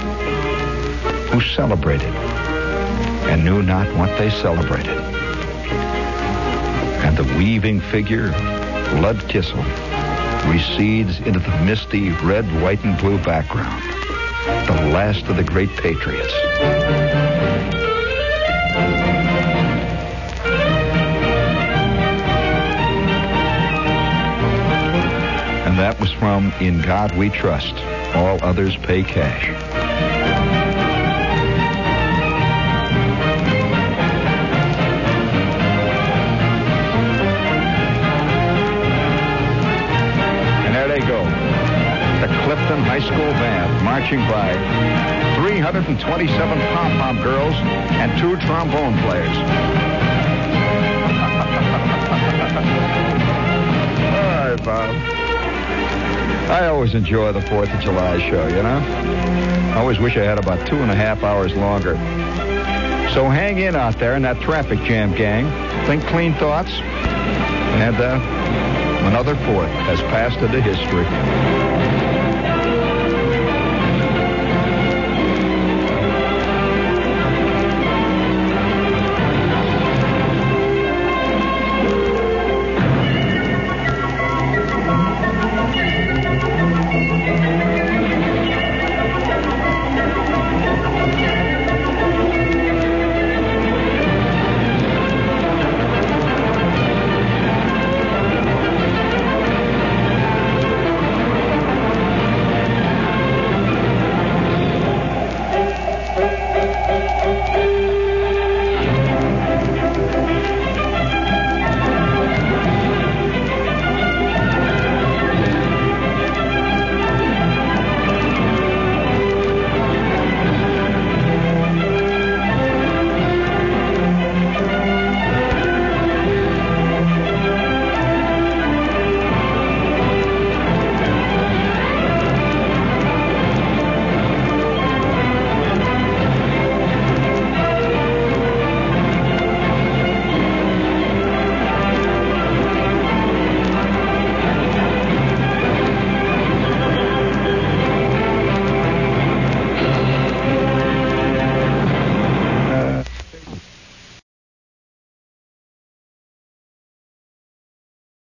[1.33, 2.30] who celebrated
[3.29, 4.99] and knew not what they celebrated.
[7.03, 8.29] And the weaving figure,
[9.01, 9.63] Lud Kissel,
[10.51, 13.83] recedes into the misty red, white, and blue background.
[14.67, 16.33] The last of the great patriots.
[25.67, 27.75] And that was from In God We Trust.
[28.15, 29.70] All others pay cash.
[42.85, 44.53] High School Band marching by
[45.37, 49.37] 327 pom-pom girls and two trombone players.
[54.07, 54.91] All right, Bob.
[56.51, 58.83] I always enjoy the 4th of July show, you know?
[59.75, 61.95] I always wish I had about two and a half hours longer.
[63.15, 65.47] So hang in out there in that traffic jam, gang.
[65.87, 66.71] Think clean thoughts.
[66.71, 68.21] And uh,
[69.07, 71.60] another 4th has passed into history.